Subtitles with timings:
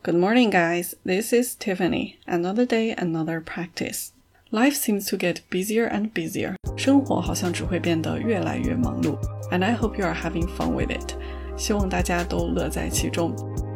[0.00, 0.94] Good morning, guys.
[1.04, 2.18] This is Tiffany.
[2.26, 4.12] Another day, another practice.
[4.50, 6.54] Life seems to get busier and busier.
[6.76, 9.18] 生活好像只会变得越来越忙碌。
[9.50, 11.14] And I hope you are having fun with it.
[11.56, 13.34] 希望大家都乐在其中。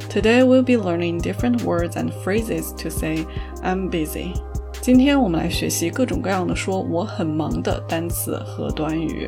[0.08, 3.26] Today we'll be learning different words and phrases to say
[3.62, 4.32] I'm busy.
[4.80, 9.26] 今天我们来学习各种各样的说我很忙的单词和短语。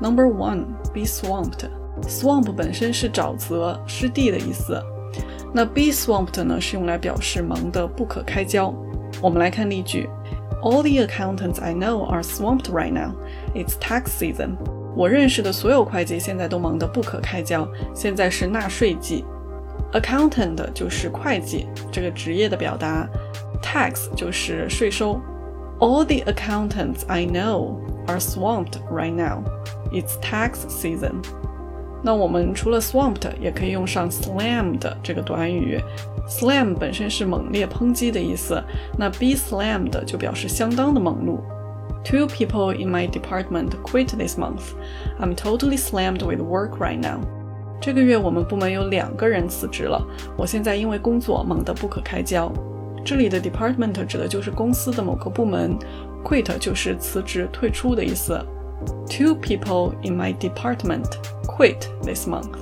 [0.00, 1.68] Number one, be swamped.
[2.02, 4.82] Swamp 本身是沼泽、湿地的意思。
[5.52, 8.74] 那 be swamped 呢，是用来表示忙得不可开交。
[9.20, 10.08] 我们来看例句：
[10.62, 13.14] All the accountants I know are swamped right now.
[13.54, 14.56] It's tax season.
[14.96, 19.24] 我认识的所有会计现在都忙得不可开交，现在是纳税季。
[19.92, 23.08] Accountant 就是会计这个职业的表达，
[23.62, 25.20] tax 就是税收。
[25.78, 27.76] All the accountants I know
[28.06, 29.44] are swamped right now.
[29.92, 31.22] It's tax season.
[32.03, 35.79] 那我们除了 swamped，也可以用上 slammed 这个短语。
[36.27, 38.61] slam 本身是猛烈抨击的意思，
[38.97, 41.39] 那 be slammed 就表示相当的忙碌。
[42.03, 44.73] Two people in my department quit this month.
[45.19, 47.21] I'm totally slammed with work right now.
[47.79, 50.05] 这个月我们部门有两个人辞职了，
[50.37, 52.51] 我现在因为工作忙得不可开交。
[53.05, 55.77] 这里的 department 指的就是公司的某个部门
[56.23, 58.39] ，quit 就是辞职、退出的意思。
[59.09, 61.05] Two people in my department
[61.52, 62.56] quit this month.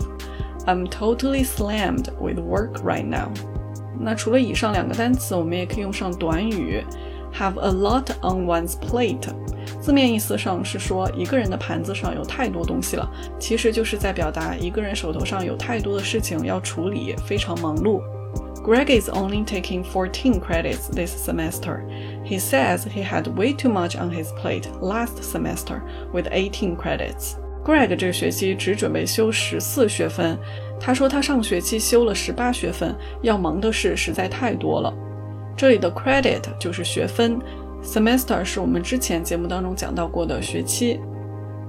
[0.67, 3.29] I'm totally slammed with work right now.
[3.99, 6.85] 那除了以上两个单词，我们也可以用上短语
[7.33, 9.29] have a lot on one's plate。
[9.81, 18.03] 字面意思上是说一个人的盘子上有太多东西了，其实就是在表达一个人手头上有太多的事情要处理，非常忙碌。
[18.65, 21.83] Greg is only taking 14 credits this semester.
[22.25, 27.37] He says he had way too much on his plate last semester with 18 credits.
[27.64, 30.38] Greg 这个学期只准备修十四学分，
[30.80, 34.94] 他说他上学期修了十八学分，要忙的事实在太多了。
[35.56, 37.38] 这里的 credit 就是学分
[37.84, 41.00] ，semester 是我们之前节目当中讲到过的学期。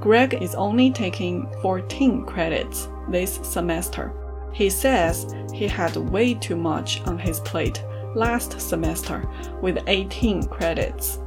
[0.01, 4.11] Greg is only taking 14 credits this semester.
[4.55, 7.81] He says he had way too much on his plate
[8.17, 9.21] last semester
[9.61, 11.19] with 18 credits.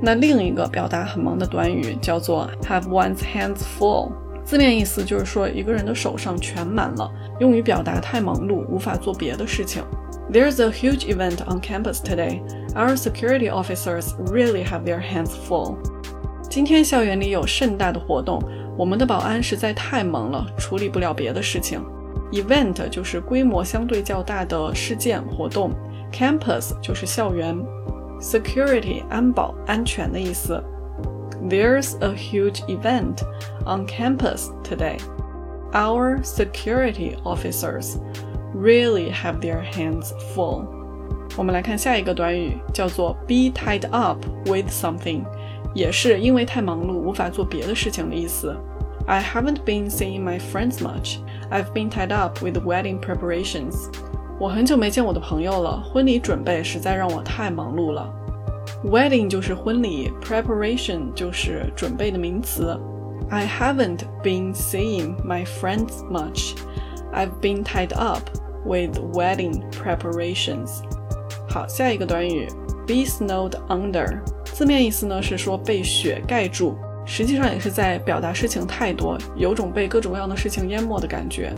[0.00, 4.12] 那另一个表达很忙的短语叫做 have one's hands full，
[4.44, 7.10] 字面意思就是说一个人的手上全满了，
[7.40, 9.82] 用于表达太忙碌无法做别的事情。
[10.30, 12.42] There's a huge event on campus today.
[12.74, 15.76] Our security officers really have their hands full.
[16.48, 18.42] 今天校园里有盛大的活动，
[18.76, 21.82] 我们的保安实在太忙了，处理不了别的事情。
[22.30, 25.72] Event 就是规模相对较大的事件活动
[26.12, 27.58] ，Campus 就是校园
[28.19, 30.63] ，Security 安保安全的意思。
[31.49, 33.21] There's a huge event
[33.65, 34.97] on campus today.
[35.73, 37.97] Our security officers
[38.53, 40.65] really have their hands full.
[41.35, 45.25] 我们来看下一个短语，叫做 be tied up with something，
[45.73, 48.55] 也是因为太忙碌无法做别的事情的意思。
[49.05, 51.17] I haven't been seeing my friends much.
[51.49, 53.89] I've been tied up with wedding preparations.
[54.40, 58.08] 我很久没见我的朋友了，婚礼准备实在让我太忙碌了。
[58.84, 62.78] Wedding 就是婚礼，preparation 就是准备的名词。
[63.30, 66.54] I haven't been seeing my friends much.
[67.12, 68.30] I've been tied up
[68.64, 70.82] with wedding preparations.
[71.48, 72.46] 好，下一个短语
[72.86, 76.76] ，be snowed under，字面意思呢是说被雪盖住。
[77.04, 81.52] 实际上也是在表达事情太多，有种被各种各样的事情淹没的感觉。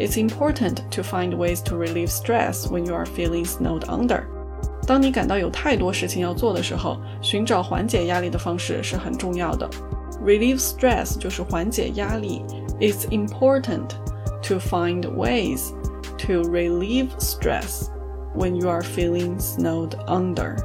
[0.00, 4.24] It's important to find ways to relieve stress when you are feeling snowed under。
[4.86, 9.68] 当你感到有太多事情要做的时候，寻找缓解压力的方式是很重要的。
[10.24, 12.42] Relieve stress 就是缓解压力。
[12.78, 13.90] It's important
[14.42, 15.70] to find ways
[16.18, 17.88] to relieve stress
[18.36, 20.56] when you are feeling snowed under。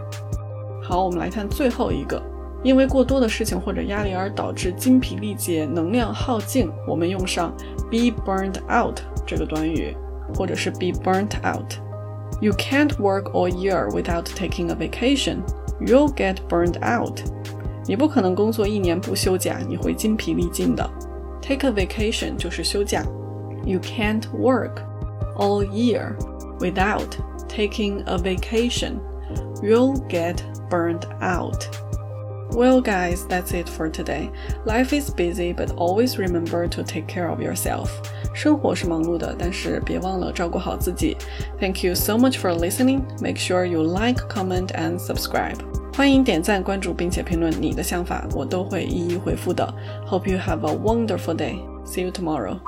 [0.83, 2.21] 好，我们来看最后一个。
[2.63, 7.51] 因为过多的事情或者压力而导致精疲力竭、能量耗尽，我们用上
[7.89, 9.95] be burned out 这个短语，
[10.35, 15.43] 或者是 be burnt out。You can't work all year without taking a vacation.
[15.79, 17.19] You'll get burned out.
[17.87, 20.89] 你不可能工作一年不休假，你会精疲力尽的。
[21.41, 23.03] Take a vacation 就是休假。
[23.65, 24.81] You can't work
[25.35, 26.15] all year
[26.59, 27.09] without
[27.47, 28.99] taking a vacation.
[29.61, 30.37] You'll get
[30.69, 31.65] burned out.
[32.51, 34.29] Well, guys, that's it for today.
[34.65, 37.89] Life is busy, but always remember to take care of yourself.
[38.33, 41.15] 生活是忙碌的，但是别忘了照顾好自己。
[41.61, 43.03] Thank you so much for listening.
[43.21, 45.55] Make sure you like, comment, and subscribe.
[45.95, 49.73] 欢迎点赞、关注并且评论你的想法，我都会一一回复的。
[50.05, 51.55] Hope you have a wonderful day.
[51.85, 52.59] See you tomorrow.